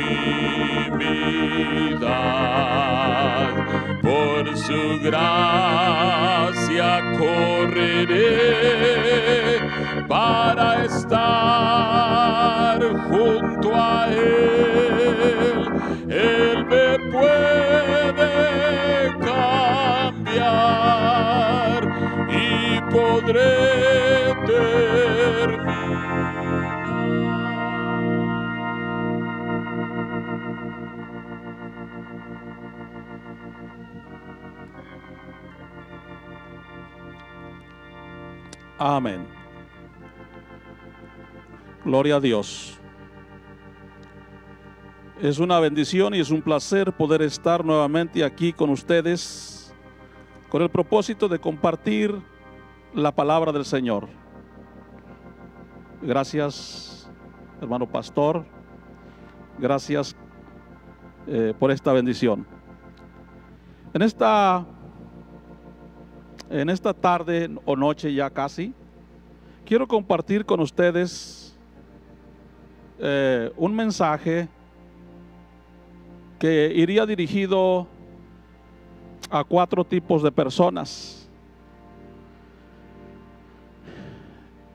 [4.00, 8.24] Por su gracia correré
[10.08, 11.20] para estar
[13.10, 14.55] junto a Él.
[38.78, 39.26] Amén.
[41.84, 42.78] Gloria a Dios.
[45.20, 49.74] Es una bendición y es un placer poder estar nuevamente aquí con ustedes
[50.48, 52.22] con el propósito de compartir
[52.96, 54.08] la palabra del Señor.
[56.00, 57.10] Gracias,
[57.60, 58.46] hermano pastor.
[59.58, 60.16] Gracias
[61.26, 62.46] eh, por esta bendición.
[63.92, 64.64] En esta,
[66.48, 68.72] en esta tarde o noche ya casi,
[69.66, 71.54] quiero compartir con ustedes
[72.98, 74.48] eh, un mensaje
[76.38, 77.86] que iría dirigido
[79.28, 81.15] a cuatro tipos de personas.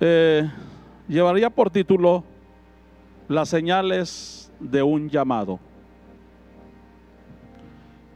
[0.04, 0.50] Eh,
[1.08, 2.24] llevaría por título
[3.28, 5.60] Las señales de un llamado.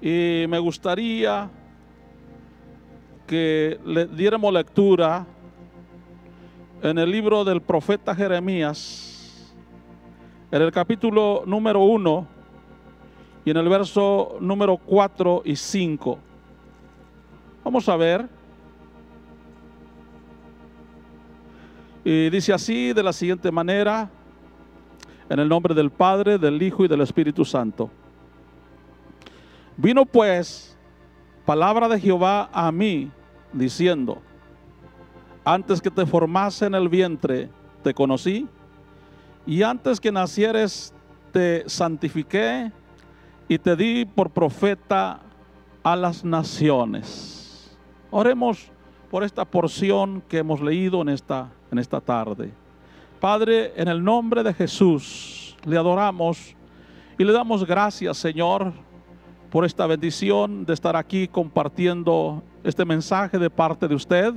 [0.01, 1.47] Y me gustaría
[3.28, 5.28] que le diéramos lectura
[6.81, 9.53] en el libro del profeta Jeremías,
[10.50, 12.28] en el capítulo número uno
[13.45, 16.18] y en el verso número 4 y 5.
[17.63, 18.34] Vamos a ver.
[22.07, 24.11] Y dice así de la siguiente manera,
[25.27, 27.89] en el nombre del Padre, del Hijo y del Espíritu Santo.
[29.75, 30.77] Vino pues
[31.45, 33.11] palabra de Jehová a mí,
[33.51, 34.21] diciendo,
[35.44, 37.49] antes que te formase en el vientre,
[37.83, 38.47] te conocí,
[39.47, 40.94] y antes que nacieres,
[41.31, 42.71] te santifiqué
[43.47, 45.21] y te di por profeta
[45.81, 47.75] a las naciones.
[48.11, 48.71] Oremos
[49.09, 52.51] por esta porción que hemos leído en esta, en esta tarde.
[53.19, 56.55] Padre, en el nombre de Jesús, le adoramos
[57.17, 58.73] y le damos gracias, Señor,
[59.49, 64.33] por esta bendición de estar aquí compartiendo este mensaje de parte de usted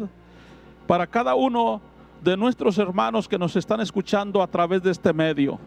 [0.86, 1.80] para cada uno
[2.22, 5.58] de nuestros hermanos que nos están escuchando a través de este medio.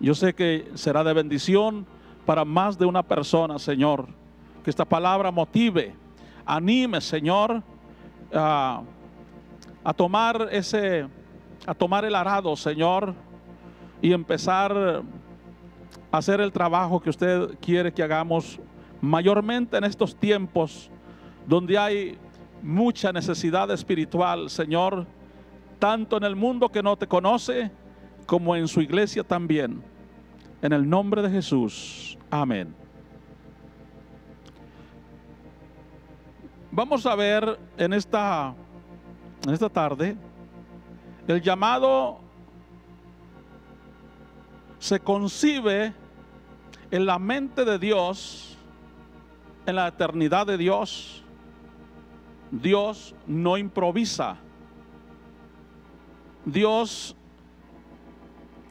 [0.00, 1.86] Yo sé que será de bendición
[2.26, 4.06] para más de una persona, Señor.
[4.62, 5.94] Que esta palabra motive,
[6.44, 7.62] anime, Señor,
[8.32, 8.82] a,
[9.84, 11.06] a tomar ese,
[11.66, 13.14] a tomar el arado, Señor,
[14.00, 15.04] y empezar
[16.10, 18.58] a hacer el trabajo que usted quiere que hagamos,
[19.00, 20.90] mayormente en estos tiempos
[21.46, 22.18] donde hay
[22.62, 25.06] mucha necesidad espiritual, Señor,
[25.78, 27.70] tanto en el mundo que no te conoce
[28.26, 29.82] como en su iglesia también.
[30.62, 32.16] En el nombre de Jesús.
[32.30, 32.74] Amén.
[36.70, 38.54] Vamos a ver en esta,
[39.46, 40.16] en esta tarde
[41.26, 42.18] el llamado
[44.78, 45.94] se concibe
[46.90, 48.58] en la mente de Dios,
[49.64, 51.24] en la eternidad de Dios.
[52.50, 54.36] Dios no improvisa.
[56.44, 57.16] Dios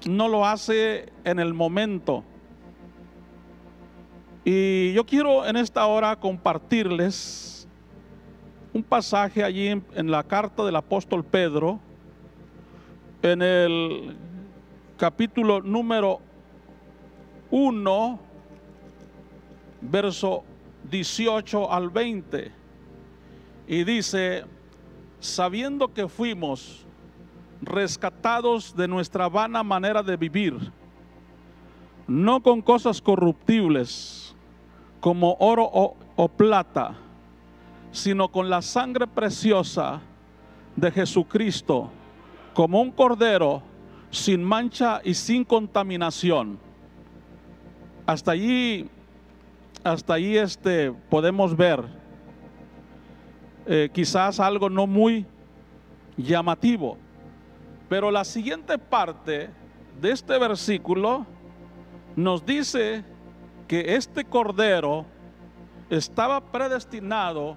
[0.05, 2.23] no lo hace en el momento.
[4.45, 7.62] Y yo quiero en esta hora compartirles
[8.73, 11.79] un pasaje allí en, la carta del apóstol Pedro,
[13.21, 14.15] en el
[14.97, 16.19] capítulo número
[17.51, 18.19] 1,
[19.81, 20.43] verso
[20.89, 22.51] 18 al 20.
[23.67, 24.43] Y dice,
[25.19, 26.83] sabiendo que fuimos
[27.61, 30.57] rescatados de nuestra vana manera de vivir,
[32.07, 34.35] no con cosas corruptibles
[34.99, 35.69] como oro
[36.15, 37.02] o plata,
[37.93, 40.01] sino con la sangre preciosa
[40.75, 41.91] de Jesucristo,
[42.53, 43.61] como un cordero
[44.09, 46.57] sin mancha y sin contaminación.
[48.07, 48.89] Hasta allí,
[49.83, 51.85] hasta allí este, podemos ver
[53.67, 55.25] eh, quizás algo no muy
[56.17, 56.97] llamativo.
[57.89, 59.51] Pero la siguiente parte
[60.01, 61.27] de este versículo
[62.15, 63.05] nos dice
[63.67, 65.05] que este cordero
[65.91, 67.55] estaba predestinado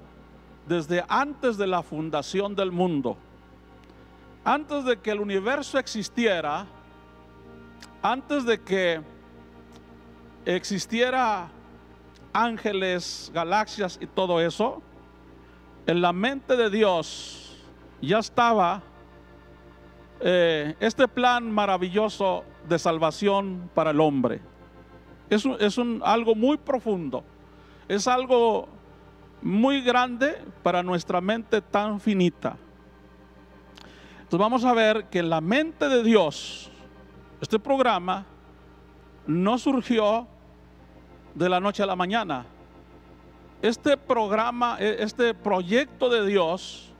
[0.66, 3.16] desde antes de la fundación del mundo.
[4.44, 6.66] Antes de que el universo existiera,
[8.02, 9.00] antes de que
[10.44, 11.48] existiera
[12.32, 14.82] ángeles, galaxias y todo eso,
[15.86, 17.56] en la mente de Dios
[18.00, 18.82] ya estaba
[20.20, 24.40] eh, este plan maravilloso de salvación para el hombre.
[25.28, 27.24] Es, es un, algo muy profundo,
[27.88, 28.68] es algo
[29.42, 32.56] muy grande para nuestra mente tan finita.
[34.16, 36.70] Entonces vamos a ver que en la mente de Dios,
[37.40, 38.26] este programa
[39.26, 40.26] no surgió
[41.34, 42.46] de la noche a la mañana.
[43.62, 46.92] Este programa, e, este proyecto de Dios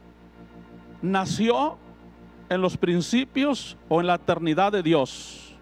[1.03, 1.79] nació
[2.49, 5.55] en los principios o en la eternidad de Dios.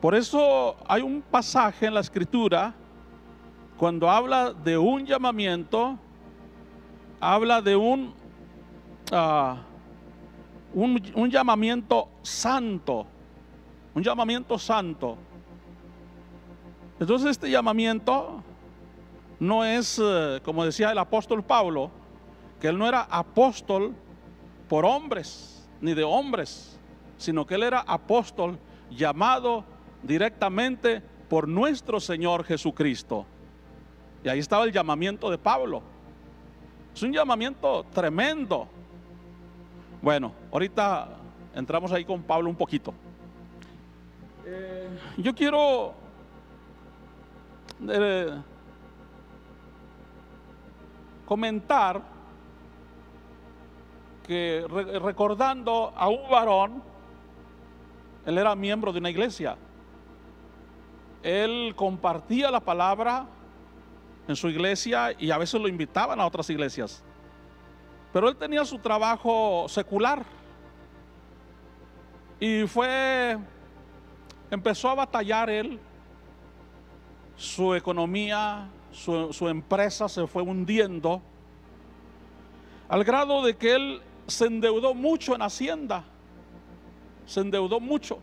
[0.00, 2.74] Por eso hay un pasaje en la escritura
[3.78, 5.96] cuando habla de un llamamiento,
[7.20, 8.12] habla de un,
[9.12, 9.56] uh,
[10.74, 13.06] un, un, llamamiento santo,
[13.94, 15.16] un llamamiento santo.
[16.98, 18.42] Entonces este llamamiento
[19.38, 21.92] no es, uh, como decía el apóstol Pablo,
[22.60, 23.94] que él no era apóstol
[24.68, 26.80] por hombres, ni de hombres,
[27.16, 28.58] sino que él era apóstol
[28.90, 29.64] llamado
[30.02, 33.24] directamente por nuestro Señor Jesucristo.
[34.24, 35.82] Y ahí estaba el llamamiento de Pablo.
[36.94, 38.66] Es un llamamiento tremendo.
[40.02, 41.08] Bueno, ahorita
[41.54, 42.92] entramos ahí con Pablo un poquito.
[44.44, 44.88] Eh,
[45.18, 45.94] yo quiero
[47.88, 48.34] eh,
[51.26, 52.02] comentar
[54.26, 56.82] que re, recordando a un varón,
[58.26, 59.56] él era miembro de una iglesia.
[61.22, 63.26] Él compartía la palabra
[64.28, 67.02] en su iglesia y a veces lo invitaban a otras iglesias.
[68.12, 70.24] Pero él tenía su trabajo secular.
[72.38, 73.38] Y fue,
[74.50, 75.80] empezó a batallar él.
[77.36, 81.22] Su economía, su, su empresa se fue hundiendo.
[82.88, 86.04] Al grado de que él se endeudó mucho en Hacienda.
[87.24, 88.18] Se endeudó mucho.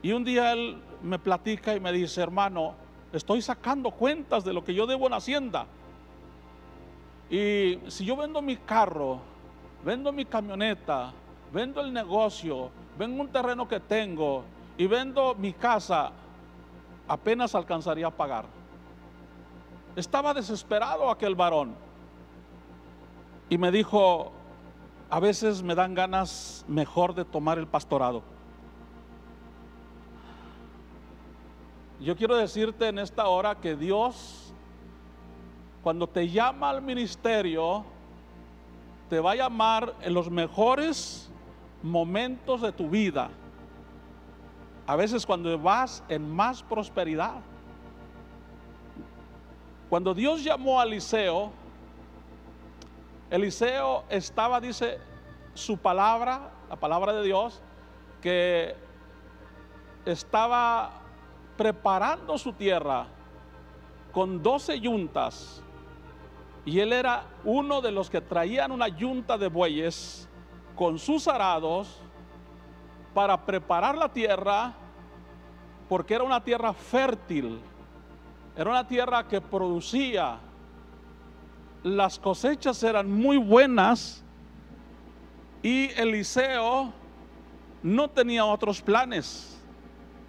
[0.00, 4.64] Y un día él me platica y me dice, hermano, estoy sacando cuentas de lo
[4.64, 5.66] que yo debo en Hacienda.
[7.30, 9.20] Y si yo vendo mi carro,
[9.84, 11.12] vendo mi camioneta,
[11.52, 14.44] vendo el negocio, vendo un terreno que tengo
[14.76, 16.12] y vendo mi casa,
[17.08, 18.46] apenas alcanzaría a pagar.
[19.96, 21.74] Estaba desesperado aquel varón.
[23.48, 24.32] Y me dijo,
[25.08, 28.22] a veces me dan ganas mejor de tomar el pastorado.
[32.00, 34.52] Yo quiero decirte en esta hora que Dios,
[35.82, 37.84] cuando te llama al ministerio,
[39.08, 41.30] te va a llamar en los mejores
[41.82, 43.30] momentos de tu vida.
[44.86, 47.40] A veces cuando vas en más prosperidad.
[49.88, 51.50] Cuando Dios llamó a Eliseo,
[53.30, 54.98] Eliseo estaba, dice
[55.54, 57.62] su palabra, la palabra de Dios,
[58.20, 58.74] que
[60.04, 61.05] estaba
[61.56, 63.06] preparando su tierra
[64.12, 65.62] con doce yuntas.
[66.64, 70.28] Y él era uno de los que traían una yunta de bueyes
[70.74, 72.00] con sus arados
[73.14, 74.74] para preparar la tierra,
[75.88, 77.60] porque era una tierra fértil,
[78.56, 80.38] era una tierra que producía,
[81.82, 84.24] las cosechas eran muy buenas
[85.62, 86.92] y Eliseo
[87.82, 89.55] no tenía otros planes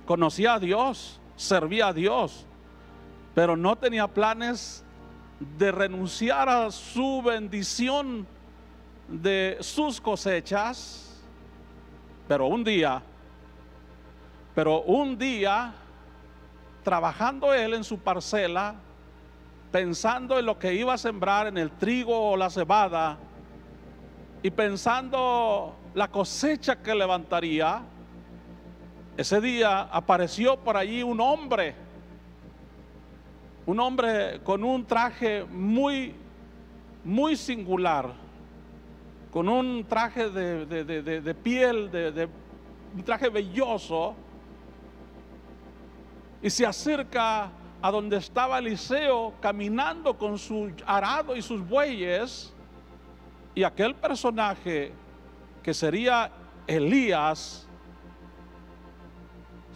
[0.07, 2.47] conocía a Dios, servía a Dios,
[3.35, 4.83] pero no tenía planes
[5.59, 8.25] de renunciar a su bendición
[9.07, 11.21] de sus cosechas,
[12.27, 13.03] pero un día,
[14.55, 15.73] pero un día,
[16.83, 18.75] trabajando él en su parcela,
[19.71, 23.17] pensando en lo que iba a sembrar en el trigo o la cebada,
[24.41, 27.83] y pensando la cosecha que levantaría,
[29.17, 31.73] ese día apareció por allí un hombre,
[33.65, 36.13] un hombre con un traje muy,
[37.03, 38.13] muy singular,
[39.31, 42.29] con un traje de, piel, de,
[42.95, 44.13] un traje belloso,
[46.39, 47.49] y se acerca
[47.81, 52.53] a donde estaba Eliseo caminando con su arado y sus bueyes,
[53.55, 54.93] y aquel personaje
[55.63, 56.31] que sería
[56.67, 57.66] Elías,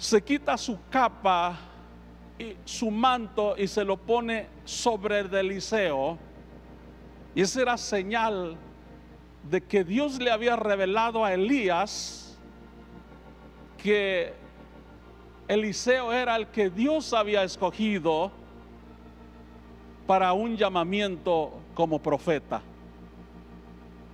[0.02, 1.60] se quita su capa
[2.40, 6.18] y su manto y se lo pone sobre el de Eliseo.
[7.36, 8.58] Y esa era señal
[9.48, 12.36] de que Dios le había revelado a Elías
[13.78, 14.34] que
[15.48, 18.32] Eliseo era el que Dios había escogido
[20.08, 22.64] para un llamamiento como profeta.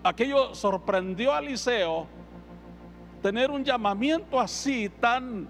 [0.04, 2.08] Aquello sorprendió a Eliseo
[3.22, 5.48] tener un llamamiento así tan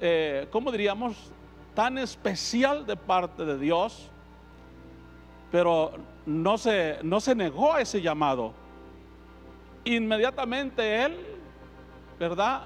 [0.00, 1.32] eh, ¿cómo diríamos?
[1.74, 4.10] Tan especial de parte de Dios,
[5.50, 5.92] pero
[6.26, 8.52] no se, no se negó a ese llamado.
[9.84, 11.18] Inmediatamente él,
[12.18, 12.62] ¿verdad?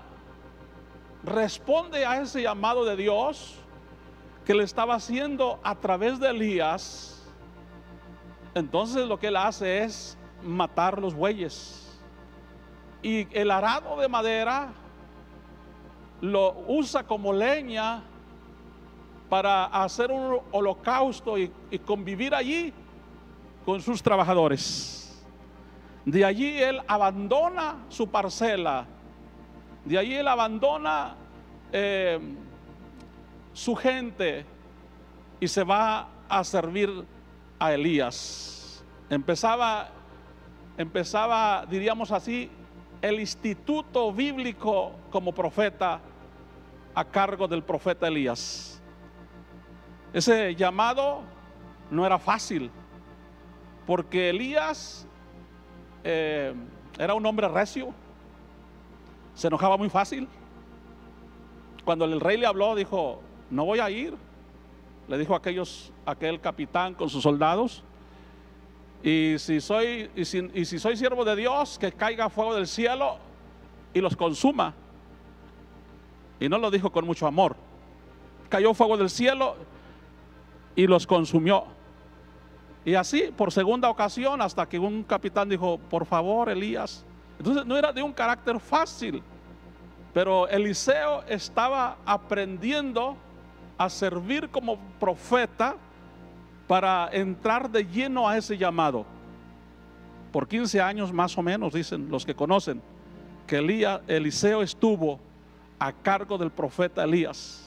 [1.25, 3.57] Responde a ese llamado de Dios
[4.45, 7.23] que le estaba haciendo a través de Elías.
[8.55, 12.01] Entonces lo que él hace es matar los bueyes.
[13.03, 14.73] Y el arado de madera
[16.21, 18.03] lo usa como leña
[19.29, 21.53] para hacer un holocausto y,
[21.85, 22.73] convivir allí
[23.65, 25.23] con sus trabajadores.
[26.05, 28.87] De allí él abandona su parcela,
[29.85, 31.15] de allí él abandona
[31.71, 32.19] eh,
[33.53, 34.47] su gente
[35.41, 37.05] y se va a servir
[37.59, 38.83] a Elías.
[39.11, 39.89] Empezaba,
[40.77, 42.51] empezaba, diríamos así,
[43.03, 46.01] el instituto bíblico como profeta
[46.95, 48.83] a cargo del profeta Elías.
[50.13, 51.21] Ese llamado
[51.91, 52.71] no era fácil,
[53.87, 55.07] porque Elías
[56.03, 56.55] eh,
[56.99, 57.93] era un hombre recio,
[59.35, 60.29] se enojaba muy fácil.
[61.85, 64.15] Cuando el rey le habló, dijo, no voy a ir.
[65.07, 67.85] Le dijo a aquellos, aquel capitán con sus soldados,
[69.03, 73.19] y si soy, y si, soy siervo de Dios, que caiga fuego del cielo
[73.95, 74.75] y los consuma.
[76.41, 77.57] Y no lo dijo con mucho amor.
[78.49, 79.57] Cayó fuego del cielo
[80.75, 81.65] y los consumió.
[82.85, 87.05] Y así por segunda ocasión hasta que un capitán dijo, por favor, Elías.
[87.39, 89.23] Entonces no era de un carácter fácil,
[90.13, 93.17] pero Eliseo estaba aprendiendo
[93.77, 95.77] a servir como profeta
[96.69, 99.05] para entrar de lleno a ese llamado.
[100.31, 102.83] Por 15 años más o menos, dicen los que conocen,
[103.47, 103.57] que
[104.07, 105.19] Eliseo estuvo
[105.79, 107.67] a cargo del profeta Elías,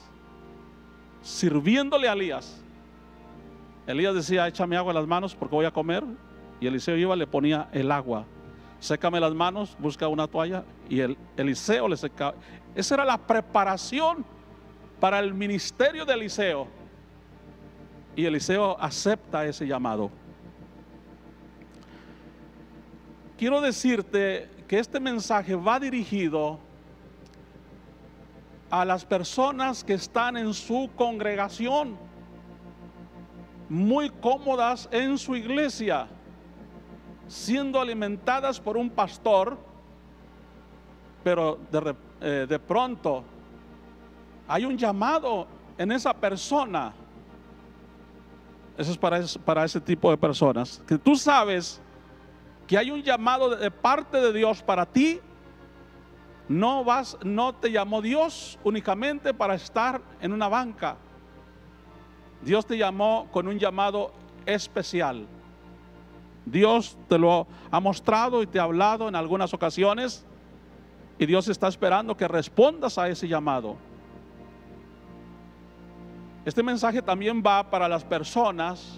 [1.24, 2.62] sirviéndole a Elías.
[3.88, 6.04] Elías decía, échame agua en las manos porque voy a comer.
[6.60, 8.26] Y Eliseo iba, le ponía el agua.
[8.80, 10.64] Sécame las manos, busca una toalla.
[10.88, 12.36] Y el, Eliseo le secaba.
[12.76, 14.24] Esa era la preparación
[15.00, 16.68] para el ministerio de Eliseo.
[18.16, 20.12] Y Eliseo acepta ese llamado.
[23.38, 26.60] Quiero decirte que este mensaje va dirigido
[28.70, 31.98] a las personas que están en su congregación,
[33.68, 36.08] muy cómodas en su iglesia,
[37.28, 39.58] siendo alimentadas por un pastor,
[41.24, 43.24] pero de, eh, pronto
[44.48, 46.94] hay un llamado en esa persona
[48.78, 50.82] eso es para, para ese tipo de personas.
[50.88, 51.82] Que tú sabes
[52.68, 55.20] que hay un llamado de parte de Dios para ti.
[56.48, 60.98] No vas, no te llamó Dios únicamente para estar en una banca.
[62.42, 64.12] Dios te llamó con un llamado
[64.46, 65.28] especial.
[66.46, 70.26] Dios te lo ha mostrado y te ha hablado en algunas ocasiones
[71.20, 73.76] y Dios está esperando que respondas a ese llamado.
[76.44, 78.98] Este mensaje también va para las personas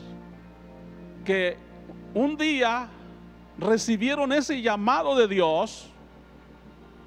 [1.25, 1.57] que
[2.13, 2.87] un día
[3.57, 5.89] recibieron ese llamado de Dios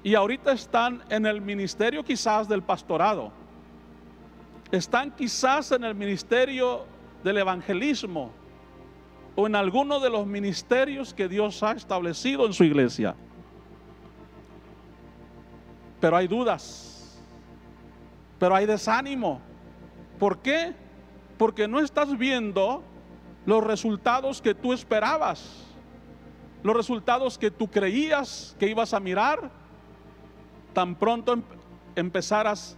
[0.03, 3.31] y ahorita están en el ministerio quizás del pastorado.
[4.71, 6.85] Están quizás en el ministerio
[7.23, 8.31] del evangelismo.
[9.39, 13.15] o en alguno de los ministerios que Dios ha establecido en su iglesia.
[16.01, 17.21] Pero hay dudas,
[18.39, 19.39] pero hay desánimo.
[20.19, 20.73] ¿Por qué?
[21.37, 22.83] Porque no estás viendo
[23.45, 25.63] los resultados que tú esperabas,
[26.63, 29.51] los resultados que tú creías que ibas a mirar,
[30.73, 31.43] tan pronto em-
[31.95, 32.77] empezaras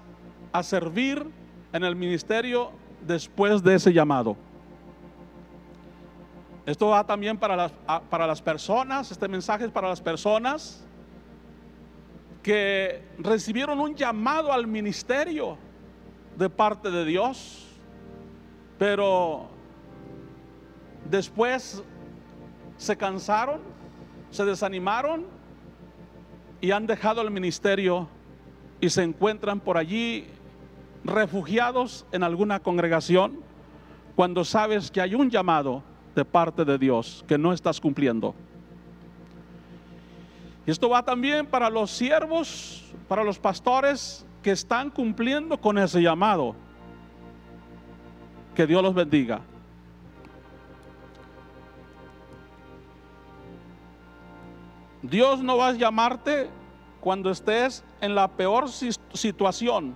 [0.51, 1.25] a servir
[1.73, 2.71] en el ministerio
[3.05, 4.35] después de ese llamado.
[6.65, 7.71] Esto va también para las,
[8.09, 10.85] para las personas, este mensaje es para las personas
[12.43, 15.57] que recibieron un llamado al ministerio
[16.39, 17.67] de parte de Dios,
[18.77, 19.49] pero
[21.09, 21.83] después
[22.77, 23.59] se cansaron,
[24.31, 25.25] se desanimaron
[26.61, 28.07] y han dejado el ministerio
[28.79, 30.27] y se encuentran por allí
[31.03, 33.41] refugiados en alguna congregación
[34.15, 35.83] cuando sabes que hay un llamado
[36.15, 38.33] de parte de Dios que no estás cumpliendo.
[40.65, 46.01] Y esto va también para los siervos, para los pastores que están cumpliendo con ese
[46.01, 46.55] llamado.
[48.55, 49.41] Que Dios los bendiga.
[55.01, 56.49] Dios no va a llamarte
[56.99, 59.95] cuando estés en la peor si- situación.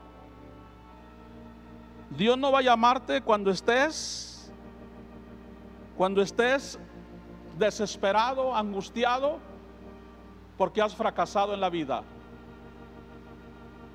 [2.10, 4.30] Dios no va a llamarte cuando estés
[5.98, 6.80] cuando estés
[7.60, 9.38] desesperado, angustiado
[10.58, 12.04] porque has fracasado en la vida.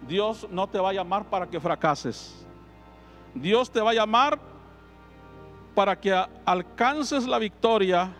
[0.06, 2.46] Dios no te va a llamar para que fracases.
[3.34, 4.38] Dios te va a llamar
[5.74, 6.12] para que
[6.44, 8.12] alcances la victoria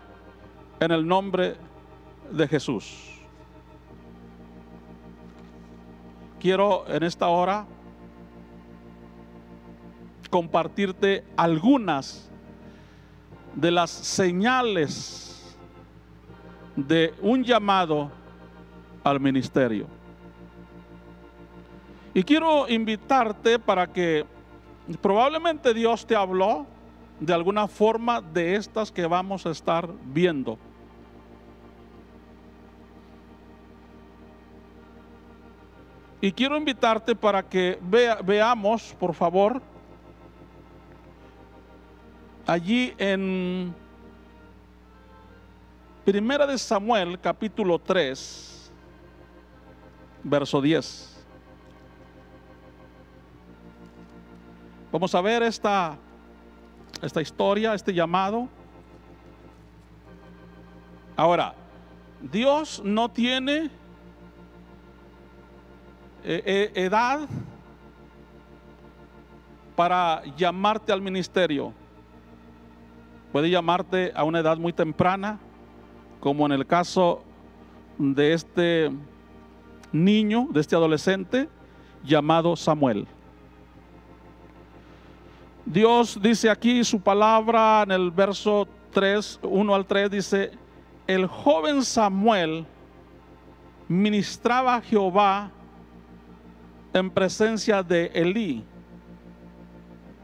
[0.79, 1.57] en el nombre
[2.31, 3.19] de Jesús.
[6.39, 7.65] Quiero en esta hora
[10.29, 12.29] compartirte algunas
[13.55, 15.57] de las señales
[16.75, 18.09] de un llamado
[19.03, 19.98] al ministerio.
[22.13, 24.25] Y quiero invitarte para que
[25.01, 26.65] probablemente Dios te habló
[27.19, 30.57] de alguna forma de estas que vamos a estar viendo.
[36.21, 39.61] Y quiero invitarte para que vea- veamos, por favor,
[42.45, 43.73] allí en
[46.03, 48.71] Primera de Samuel, capítulo 3,
[50.23, 51.18] verso 10.
[54.91, 55.97] Vamos a ver esta,
[57.03, 58.49] esta historia, este llamado.
[61.15, 61.53] Ahora,
[62.21, 63.65] Dios no tiene
[66.23, 67.29] eh, eh, edad
[69.75, 71.71] para llamarte al ministerio.
[73.31, 75.37] Puede llamarte a una edad muy temprana,
[76.19, 77.23] como en el caso
[77.99, 78.89] de este
[79.91, 81.47] niño, de este adolescente
[82.03, 83.07] llamado Samuel.
[85.69, 90.51] Dios dice aquí su palabra en el verso 3, 1 al 3, dice,
[91.05, 92.65] el joven Samuel
[93.87, 95.51] ministraba a Jehová
[96.91, 98.63] en presencia de Elí.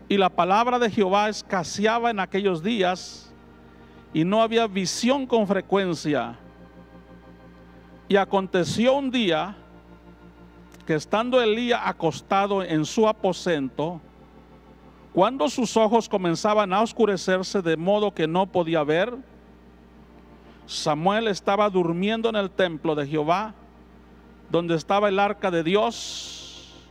[0.09, 3.31] Y la palabra de Jehová escaseaba en aquellos días
[4.15, 6.39] y no había visión con frecuencia.
[8.07, 9.55] Y aconteció un día
[10.87, 14.01] que estando Elías acostado en su aposento,
[15.15, 19.15] cuando sus ojos comenzaban a oscurecerse de modo que no podía ver,
[20.65, 23.53] Samuel estaba durmiendo en el templo de Jehová,
[24.49, 26.85] donde estaba el arca de Dios.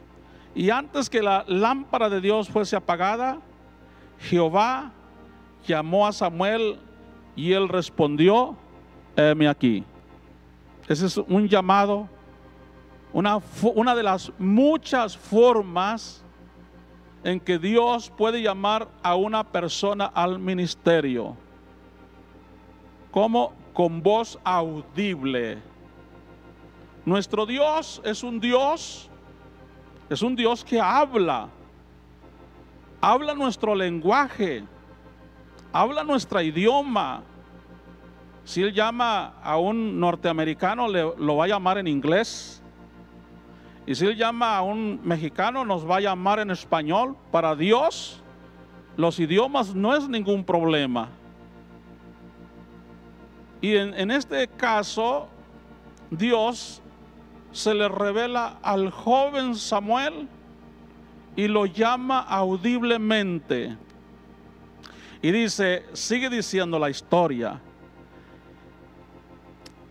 [0.54, 3.40] Y antes que la lámpara de Dios fuese apagada,
[4.20, 4.90] Jehová
[5.66, 6.78] llamó a Samuel
[7.36, 8.56] y él respondió,
[9.16, 9.84] heme aquí.
[10.88, 12.08] Ese es un llamado,
[13.12, 13.38] una,
[13.74, 16.23] una de las muchas formas
[17.24, 21.36] en que Dios puede llamar a una persona al ministerio.
[23.10, 25.58] Como con voz audible.
[27.04, 29.10] Nuestro Dios es un Dios,
[30.08, 31.48] es un Dios que habla.
[33.00, 34.64] Habla nuestro lenguaje,
[35.72, 37.22] habla nuestro idioma.
[38.44, 42.62] Si Él llama a un norteamericano, le- lo va a llamar en inglés.
[43.86, 47.16] Y si Él llama a un mexicano, nos va a llamar en español.
[47.30, 48.22] Para Dios,
[48.96, 51.10] los idiomas no es ningún problema.
[53.60, 55.28] Y en, este caso,
[56.10, 56.82] Dios
[57.52, 60.28] se le revela al joven Samuel
[61.36, 63.76] y lo llama audiblemente.
[65.22, 67.60] Y dice, sigue diciendo la historia,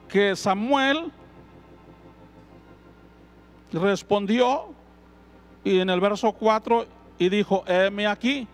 [0.08, 1.12] que Samuel
[3.74, 4.74] respondió
[5.64, 6.86] y en el verso 4
[7.18, 8.48] y dijo, heme aquí.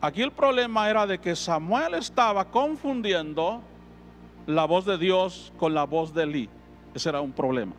[0.00, 3.60] Aquí el problema era de que Samuel estaba confundiendo
[4.46, 6.48] la voz de Dios con la voz de Elí.
[6.94, 7.72] Ese era un problema.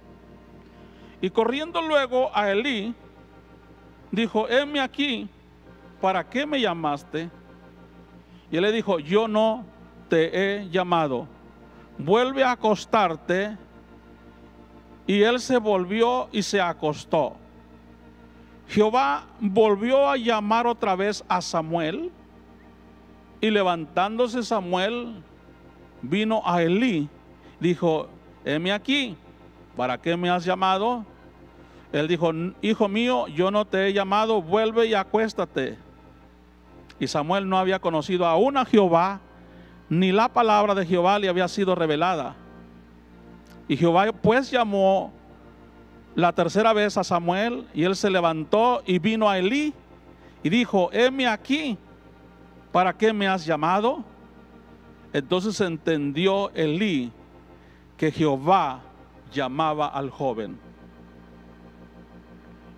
[1.22, 2.94] Y corriendo luego a Elí,
[4.12, 5.30] dijo, heme aquí,
[6.02, 7.30] ¿para qué me llamaste?
[8.52, 9.66] Y él le dijo, yo no
[10.10, 11.28] te he llamado,
[11.98, 13.58] vuelve a acostarte.
[15.10, 17.36] Y él se volvió y se acostó.
[18.68, 22.12] Jehová volvió a llamar otra vez a Samuel.
[23.42, 25.24] Y levantándose Samuel,
[26.04, 27.10] vino a Elí.
[27.60, 28.08] Dijo,
[28.46, 29.18] heme aquí,
[29.76, 31.04] ¿para qué me has llamado?
[31.92, 35.80] Él dijo, hijo mío, yo no te he llamado, vuelve y acuéstate.
[37.00, 39.22] Y Samuel no había conocido aún a Jehová,
[39.90, 42.36] ni la palabra de Jehová le había sido revelada.
[43.70, 45.14] Y Jehová pues llamó
[46.16, 49.74] la tercera vez a Samuel y él se levantó y vino a Elí
[50.42, 51.78] y dijo, heme aquí,
[52.72, 54.04] ¿para qué me has llamado?
[55.14, 57.12] Entonces entendió Elí
[57.96, 58.82] que Jehová
[59.32, 60.58] llamaba al joven.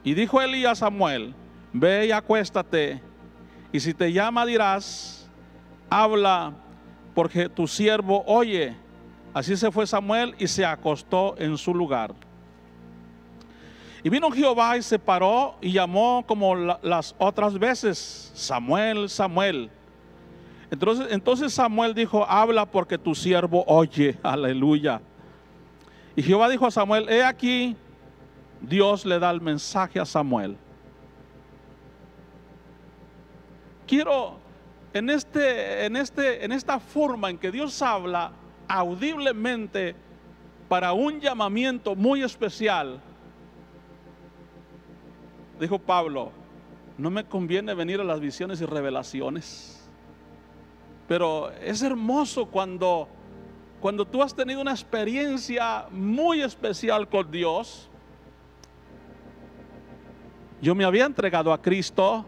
[0.03, 1.33] Y dijo Elí a Samuel,
[1.71, 3.01] ve y acuéstate,
[3.71, 5.29] y si te llama dirás,
[5.89, 6.53] habla,
[7.13, 8.75] porque tu siervo oye.
[9.33, 12.13] Así se fue Samuel y se acostó en su lugar.
[14.03, 19.69] Y vino Jehová y se paró y llamó como las otras veces, Samuel, Samuel.
[20.71, 25.01] Entonces, entonces Samuel dijo, habla porque tu siervo oye, aleluya.
[26.15, 27.75] Y Jehová dijo a Samuel, he aquí,
[28.59, 30.57] Dios le da el mensaje a Samuel.
[33.87, 34.39] Quiero
[34.93, 38.31] en este en este en esta forma en que Dios habla
[38.71, 39.95] audiblemente
[40.67, 43.01] para un llamamiento muy especial.
[45.59, 46.31] Dijo Pablo,
[46.97, 49.89] no me conviene venir a las visiones y revelaciones.
[51.07, 53.07] Pero es hermoso cuando
[53.81, 57.89] cuando tú has tenido una experiencia muy especial con Dios
[60.61, 62.23] yo me había entregado a Cristo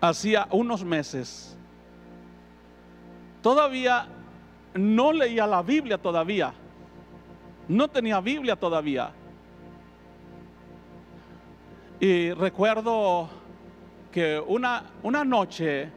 [0.00, 1.56] hacía unos meses.
[3.40, 4.08] Todavía
[4.78, 6.52] no leía la Biblia todavía.
[7.68, 9.12] No tenía Biblia todavía.
[12.00, 13.28] Y recuerdo
[14.12, 15.90] que una, una noche,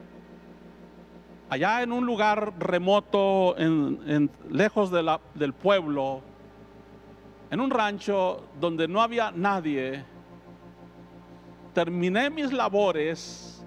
[1.50, 6.22] allá en un lugar remoto, en, lejos del pueblo,
[7.52, 10.04] en un rancho donde no había nadie,
[11.74, 13.64] terminé mis labores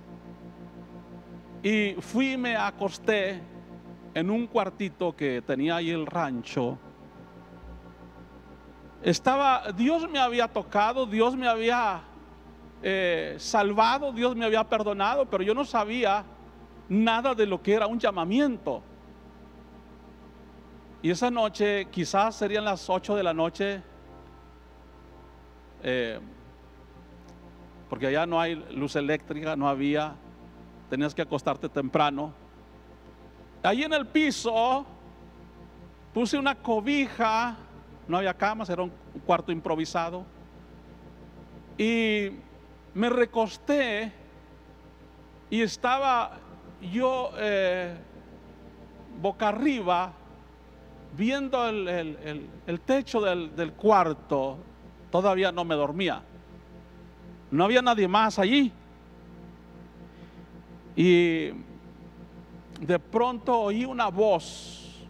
[1.62, 3.40] y fui me acosté
[4.14, 6.78] en un cuartito que tenía ahí el rancho.
[9.02, 12.00] Estaba, Dios me había tocado, Dios me había
[12.82, 16.24] eh, salvado, Dios me había perdonado, pero yo no sabía
[16.88, 18.82] nada de lo que era un llamamiento.
[21.02, 23.82] Y esa noche, quizás serían las 8 de la noche,
[25.82, 26.18] eh,
[27.90, 30.14] porque allá no hay luz eléctrica, no había,
[30.88, 32.32] tenías que acostarte temprano.
[33.64, 34.84] Ahí en el piso
[36.12, 37.56] puse una cobija,
[38.06, 38.92] no había camas, era un
[39.24, 40.26] cuarto improvisado.
[41.78, 42.28] Y
[42.92, 44.12] me recosté
[45.48, 46.38] y estaba
[46.92, 47.96] yo eh,
[49.22, 50.12] boca arriba
[51.16, 54.58] viendo el, techo del cuarto.
[55.10, 56.22] Todavía no me dormía.
[57.50, 58.70] No había nadie más allí.
[60.94, 61.50] Y
[62.80, 65.04] de pronto oí una voz,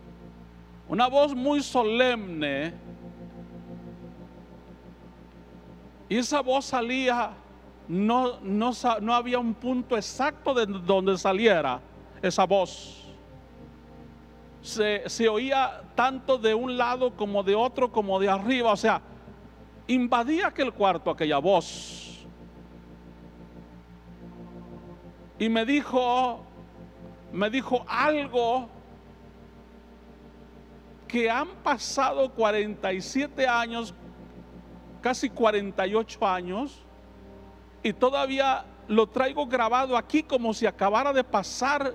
[0.88, 2.74] una voz muy solemne.
[6.09, 7.33] Y esa voz salía,
[7.88, 11.81] no, no, no había un punto exacto de donde saliera
[12.22, 13.00] esa voz.
[14.61, 18.72] Se, se, oía tanto de un lado como de otro, como de arriba.
[18.72, 19.00] O sea,
[19.87, 22.05] invadía aquel cuarto aquella voz.
[25.38, 26.40] y me dijo,
[27.35, 28.68] me dijo algo
[31.09, 33.92] que han pasado 47 años,
[35.01, 36.85] casi 48 años,
[37.83, 41.92] y todavía lo traigo grabado aquí como si acabara de pasar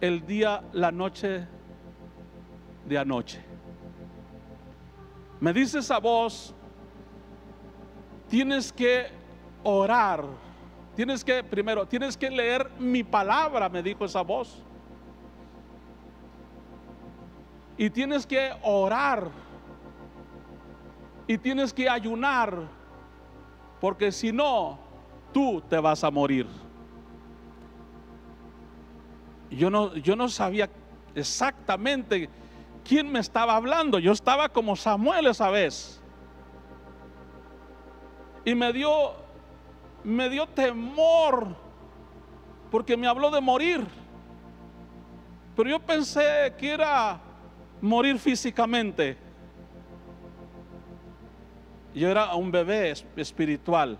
[0.00, 1.46] el día, la noche
[2.86, 3.44] de anoche.
[5.40, 6.54] Me dice esa voz,
[8.28, 9.06] tienes que
[9.64, 10.24] orar
[10.94, 14.62] tienes que, primero, tienes que leer mi palabra, me dijo esa voz.
[17.76, 19.30] Y tienes que orar.
[21.26, 22.68] Y tienes que ayunar.
[23.80, 24.78] Porque si no,
[25.32, 26.46] tú te vas a morir.
[29.50, 30.70] Yo no, yo no sabía
[31.14, 32.28] exactamente
[32.84, 33.98] quién me estaba hablando.
[33.98, 36.00] Yo estaba como Samuel esa vez.
[38.44, 39.14] Y me dio,
[40.04, 41.54] me dio temor
[42.70, 43.86] porque me habló de morir.
[45.54, 47.20] Pero yo pensé que era
[47.80, 49.16] morir físicamente.
[51.94, 53.98] Yo era un bebé espiritual.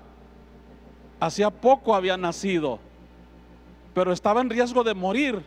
[1.21, 2.81] Hacía poco había nacido,
[3.95, 5.43] pero estaba en riesgo de morir.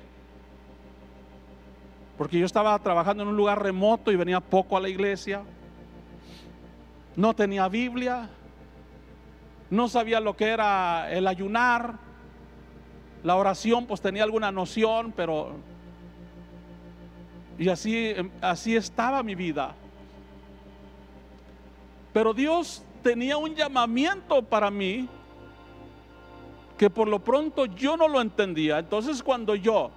[2.18, 5.42] Porque yo estaba trabajando en un lugar remoto y venía poco a la iglesia.
[7.16, 8.30] No tenía Biblia.
[9.70, 11.96] No sabía lo que era el ayunar.
[13.24, 15.56] La oración pues tenía alguna noción, pero
[17.58, 19.74] y así así estaba mi vida.
[22.14, 25.08] Pero Dios tenía un llamamiento para mí
[26.78, 28.80] que por lo pronto yo no lo entendía.
[28.80, 29.92] Entonces cuando yo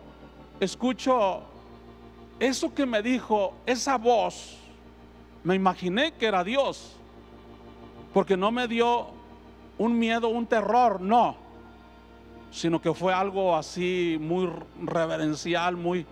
[0.61, 1.43] escucho
[2.39, 4.57] eso que me dijo, esa voz,
[5.43, 6.97] me imaginé que era Dios,
[8.15, 9.18] porque no me dio
[9.79, 11.37] un miedo, un terror, no,
[12.51, 14.51] sino que fue algo así muy
[14.83, 16.07] reverencial, muy...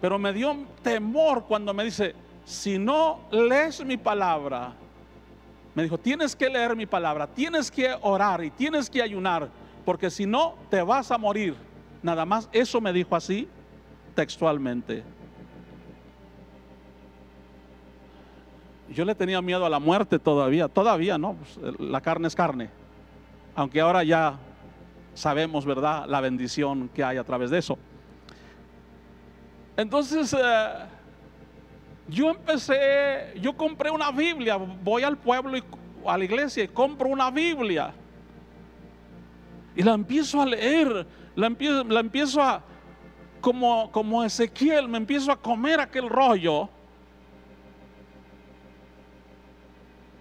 [0.00, 4.72] Pero me dio temor cuando me dice, si no lees mi palabra,
[5.74, 9.48] me dijo, tienes que leer mi palabra, tienes que orar y tienes que ayunar,
[9.84, 11.54] porque si no, te vas a morir.
[12.02, 13.48] Nada más, eso me dijo así
[14.14, 15.02] textualmente.
[18.90, 21.34] Yo le tenía miedo a la muerte todavía, todavía, ¿no?
[21.34, 22.70] Pues, la carne es carne.
[23.58, 24.38] Aunque ahora ya
[25.14, 27.76] sabemos, ¿verdad?, la bendición que hay a través de eso.
[29.76, 30.68] Entonces, eh,
[32.06, 35.64] yo empecé, yo compré una Biblia, voy al pueblo y
[36.06, 37.92] a la iglesia y compro una Biblia.
[39.74, 42.62] Y la empiezo a leer, la empiezo, la empiezo a,
[43.40, 46.68] como, como Ezequiel, me empiezo a comer aquel rollo.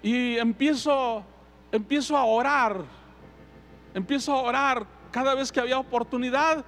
[0.02, 1.24] Y empiezo,
[1.72, 2.97] empiezo a orar,
[3.98, 6.64] empiezo a orar cada vez que había oportunidad.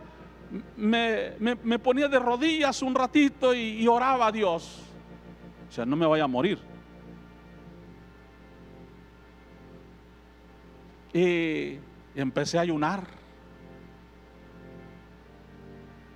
[0.75, 4.81] Me, ponía de rodillas un ratito y, oraba a Dios.
[5.69, 6.59] O sea, no me vaya a morir.
[11.13, 11.77] Y
[12.15, 13.03] empecé a ayunar.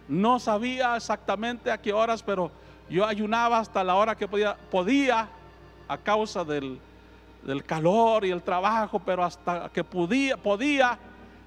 [0.07, 2.51] No sabía exactamente a qué horas, pero
[2.89, 5.29] yo ayunaba hasta la hora que podía, podía
[5.87, 6.79] a causa del,
[7.45, 10.97] del calor y el trabajo, pero hasta que podía, podía,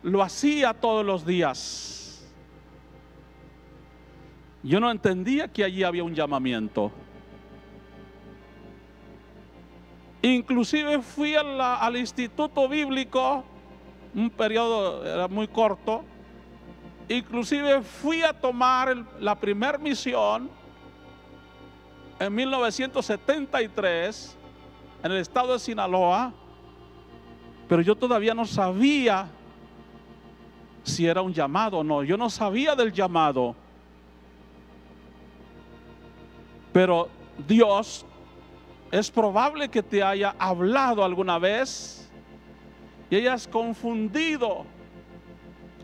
[0.03, 2.27] lo hacía todos los días.
[4.63, 6.91] Yo no entendía que allí había un llamamiento.
[10.23, 13.45] Inclusive fui al instituto bíblico,
[14.15, 16.03] un periodo era muy corto.
[17.09, 20.51] Inclusive fui a tomar la primera misión
[22.19, 24.37] en 1973
[25.07, 26.33] en el estado de Sinaloa,
[27.69, 29.29] pero yo todavía no sabía
[30.83, 32.03] si era un llamado o no.
[32.03, 33.55] Yo no sabía del llamado.
[36.73, 37.09] Pero
[37.47, 38.05] Dios
[38.91, 42.11] es probable que te haya hablado alguna vez
[43.09, 44.67] y hayas confundido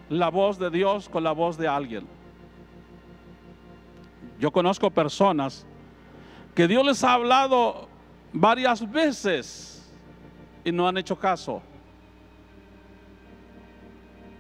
[0.09, 2.07] la voz de Dios con la voz de alguien.
[4.39, 5.65] Yo conozco personas
[6.55, 7.92] que Dios les ha hablado
[8.33, 9.93] varias veces
[10.65, 11.63] y no han hecho caso.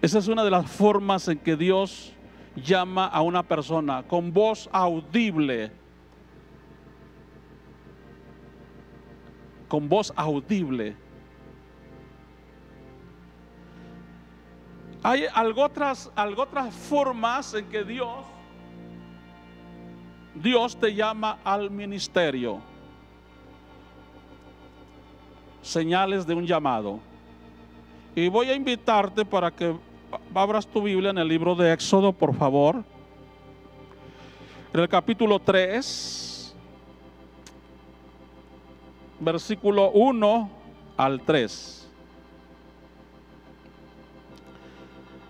[0.00, 2.12] Esa es una de las formas en que Dios
[2.56, 5.70] llama a una persona con voz audible.
[9.68, 10.96] Con voz audible.
[15.04, 18.24] Hay algo otras, algo otras formas en que Dios
[20.34, 22.71] Dios te llama al ministerio
[25.62, 27.00] señales de un llamado.
[28.14, 29.74] Y voy a invitarte para que
[30.34, 32.84] abras tu Biblia en el libro de Éxodo, por favor.
[34.74, 36.54] En el capítulo 3,
[39.20, 40.50] versículo 1
[40.96, 41.88] al 3.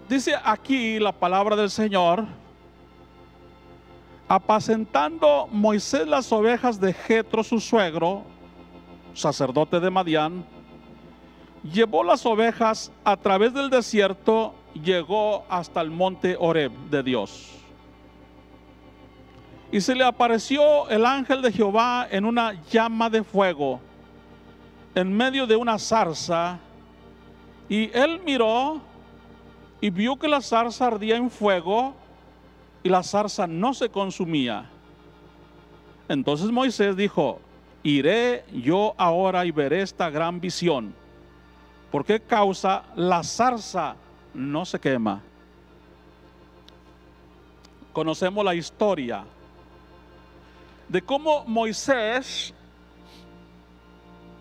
[0.08, 2.24] Dice aquí la palabra del Señor,
[4.28, 8.24] apacentando Moisés las ovejas de Jetro su suegro,
[9.14, 10.44] sacerdote de Madián,
[11.62, 17.52] llevó las ovejas a través del desierto, llegó hasta el monte Oreb de Dios.
[19.70, 23.80] Y se le apareció el ángel de Jehová en una llama de fuego,
[24.94, 26.58] en medio de una zarza.
[27.68, 28.82] Y él miró
[29.80, 31.94] y vio que la zarza ardía en fuego
[32.82, 34.68] y la zarza no se consumía.
[36.06, 37.40] Entonces Moisés dijo,
[37.82, 40.94] iré yo ahora y veré esta gran visión.
[41.90, 43.96] ¿Por qué causa la zarza
[44.34, 45.20] no se quema?
[47.92, 49.24] Conocemos la historia
[50.88, 52.54] de cómo Moisés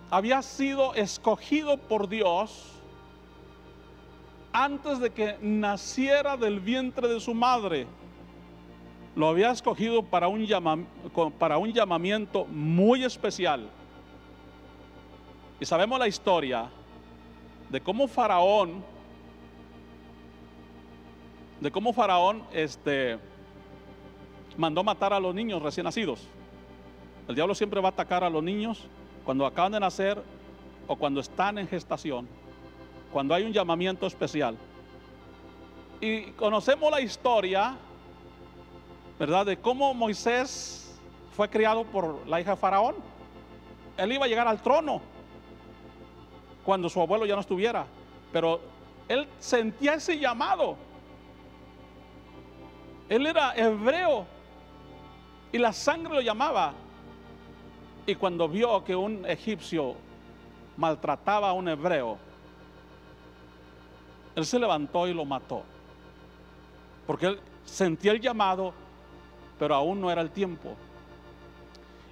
[0.09, 2.71] había sido escogido por Dios
[4.53, 7.87] antes de que naciera del vientre de su madre.
[9.15, 13.69] Lo había escogido para un, llamamiento muy especial.
[15.59, 16.69] Y sabemos la historia
[17.69, 18.83] de cómo Faraón,
[21.59, 23.19] de cómo Faraón este,
[24.57, 26.27] mandó matar a los niños recién nacidos.
[27.27, 28.87] El diablo siempre va a atacar a los niños
[29.25, 30.21] cuando acaban de nacer
[30.87, 32.27] o cuando están en gestación,
[33.11, 34.57] cuando hay un llamamiento especial.
[35.99, 37.77] Y conocemos la historia,
[39.21, 39.45] ¿verdad?
[39.45, 40.99] De cómo Moisés
[41.35, 42.95] fue criado por la hija de Faraón.
[43.95, 44.99] Él iba a llegar al trono
[46.65, 47.85] cuando su abuelo ya no estuviera,
[48.31, 48.59] pero
[49.07, 50.75] él sentía ese llamado.
[53.09, 54.25] Él era hebreo
[55.51, 56.73] y la sangre lo llamaba.
[58.07, 59.97] Y cuando vio que un egipcio
[60.77, 62.17] maltrataba a un hebreo,
[64.33, 65.61] él se levantó y lo mató.
[67.05, 68.73] Porque él sentía el llamado,
[69.61, 70.75] pero aún no era el tiempo.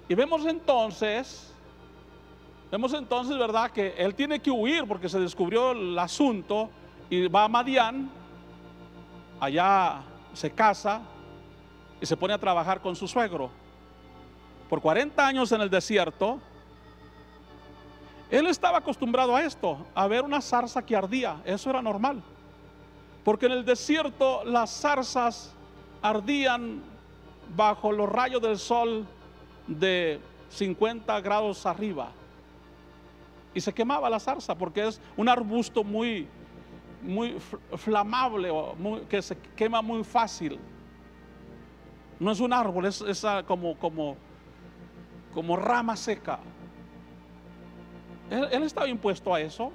[0.08, 1.52] Y vemos entonces,
[2.70, 3.72] vemos entonces, ¿verdad?
[3.72, 6.70] Que él tiene que huir porque se descubrió el asunto
[7.08, 8.08] y va a Madián,
[9.40, 10.00] allá
[10.32, 11.00] se casa
[12.00, 13.50] y se pone a trabajar con su suegro
[14.68, 16.38] por 40 años en el desierto,
[18.30, 22.22] él estaba acostumbrado a esto, a ver una zarza que ardía, eso era normal.
[23.24, 25.52] Porque en el desierto las zarzas
[26.00, 26.88] ardían
[27.54, 29.06] bajo los rayos del sol
[29.66, 32.10] de 50 grados arriba.
[33.52, 36.28] Y se quemaba la zarza porque es un arbusto muy,
[37.02, 37.36] muy
[37.76, 38.50] flamable,
[39.08, 40.58] que se quema muy fácil.
[42.18, 43.02] No es un árbol, es,
[43.46, 44.16] como, como
[45.32, 46.38] como rama seca.
[48.30, 49.72] Él, estaba impuesto a eso.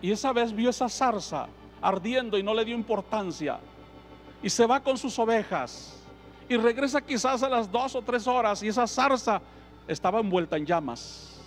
[0.00, 1.48] Y esa vez vio esa zarza
[1.80, 3.58] ardiendo y no le dio importancia.
[4.42, 6.02] Y se va con sus ovejas.
[6.48, 9.40] Y regresa quizás a las dos o tres horas y esa zarza
[9.88, 11.40] estaba envuelta en llamas.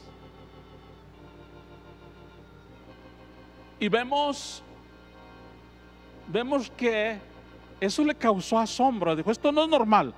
[3.79, 4.63] Y vemos,
[6.27, 7.19] vemos que
[7.79, 9.15] eso le causó asombro.
[9.15, 10.13] Dijo, esto no es normal.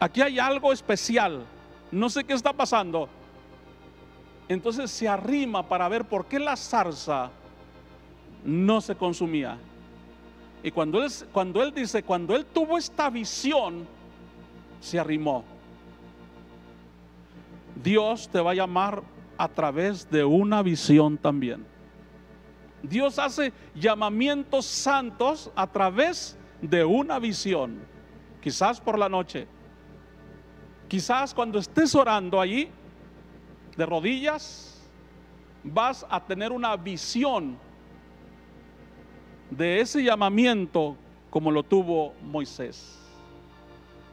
[0.00, 1.46] Aquí hay algo especial
[1.90, 3.08] no sé qué está pasando.
[4.48, 7.30] Entonces se arrima para ver por qué la zarza
[8.44, 9.58] no se consumía.
[10.62, 13.86] Y cuando él, cuando él dice, cuando él tuvo esta visión,
[14.80, 15.44] se arrimó.
[17.82, 19.02] Dios te va a llamar
[19.36, 21.64] a través de una visión también.
[22.82, 27.78] Dios hace llamamientos santos a través de una visión,
[28.40, 29.46] quizás por la noche
[30.88, 32.70] Quizás cuando estés orando allí,
[33.76, 34.82] de rodillas,
[35.62, 37.58] vas a tener una visión
[39.50, 40.96] de ese llamamiento
[41.28, 42.97] como lo tuvo Moisés.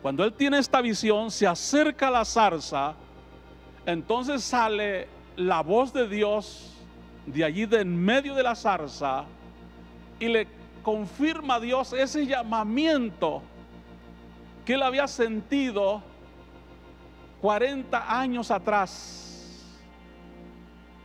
[0.05, 2.93] Cuando él tiene esta visión, se acerca a la zarza,
[3.87, 6.75] entonces sale la voz de Dios
[7.25, 9.25] de allí de en medio de la zarza
[10.19, 10.47] y le
[10.83, 13.41] confirma a Dios ese llamamiento
[14.63, 16.03] que él había sentido
[17.41, 19.65] 40 años atrás.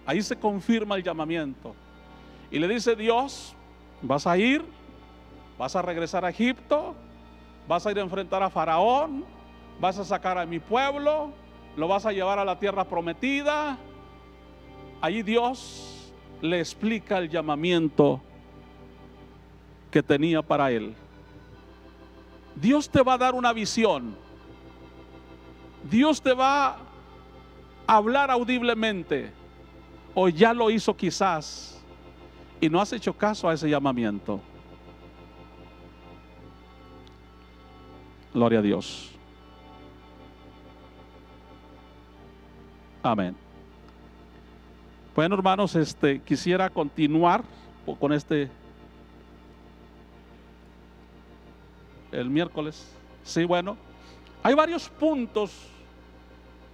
[0.04, 1.74] Ahí se confirma el llamamiento.
[2.50, 3.54] Y le dice Dios,
[4.02, 4.62] vas a ir,
[5.56, 6.94] vas a regresar a Egipto,
[7.66, 9.24] vas a ir a enfrentar a Faraón,
[9.80, 11.32] vas a sacar a mi pueblo,
[11.76, 13.78] lo vas a llevar a la tierra prometida.
[15.00, 18.20] Ahí Dios le explica el llamamiento
[19.90, 20.94] que tenía para él.
[22.54, 24.16] Dios te va a dar una visión
[25.88, 26.76] Dios te va
[27.86, 29.32] a hablar audiblemente
[30.14, 31.80] o ya lo hizo quizás
[32.60, 34.40] y no has hecho caso a ese llamamiento.
[38.32, 39.10] Gloria a Dios.
[43.02, 43.34] Amén.
[45.16, 47.42] Bueno, hermanos, este quisiera continuar
[47.98, 48.48] con este
[52.12, 52.94] el miércoles.
[53.22, 53.76] Sí, bueno,
[54.42, 55.68] hay varios puntos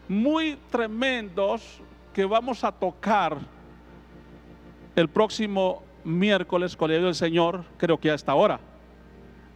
[0.09, 1.80] muy tremendos
[2.12, 3.38] que vamos a tocar
[4.94, 8.61] el próximo miércoles con el del Señor, creo que a esta hora.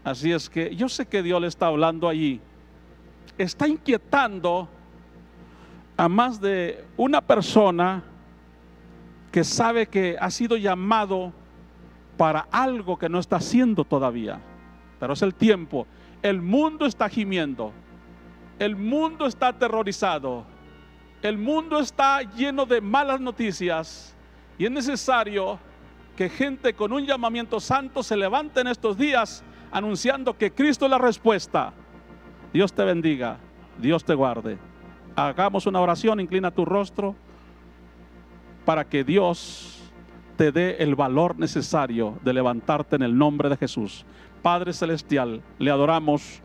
[0.02, 2.40] Así es que yo sé que Dios le está hablando allí.
[3.36, 4.68] Está inquietando
[5.96, 8.02] a más de una persona
[9.30, 11.32] que sabe que ha sido llamado
[12.16, 14.40] para algo que no está haciendo todavía.
[14.98, 15.86] Pero es el tiempo.
[16.22, 17.72] El mundo está gimiendo.
[18.58, 20.44] El mundo está aterrorizado.
[21.22, 24.14] El mundo está lleno de malas noticias.
[24.58, 25.58] Y es necesario
[26.16, 30.90] que gente con un llamamiento santo se levante en estos días anunciando que Cristo es
[30.90, 31.72] la respuesta.
[32.52, 33.38] Dios te bendiga.
[33.80, 34.58] Dios te guarde.
[35.16, 37.14] Hagamos una oración, inclina tu rostro
[38.64, 39.80] para que Dios
[40.36, 44.04] te dé el valor necesario de levantarte en el nombre de Jesús.
[44.42, 46.42] Padre Celestial, le adoramos.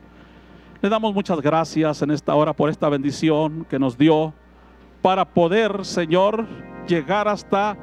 [0.82, 4.34] Le damos muchas gracias en esta hora por esta bendición que nos dio
[5.02, 6.46] para poder, Señor,
[6.88, 7.78] llegar hasta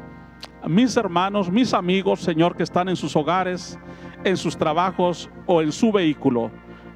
[0.67, 3.79] mis hermanos, mis amigos, Señor, que están en sus hogares,
[4.25, 6.51] en sus trabajos o en su vehículo.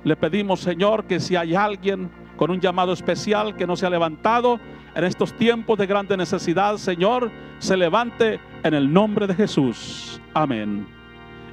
[0.05, 3.91] Le pedimos, Señor, que si hay alguien con un llamado especial que no se ha
[3.91, 4.61] levantado
[4.95, 10.20] en estos tiempos de grande necesidad, Señor, se levante en el nombre de Jesús.
[10.35, 10.87] Amén.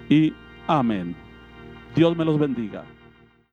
[0.10, 0.34] Y
[0.68, 1.16] amén.
[1.96, 2.84] Dios me los bendiga.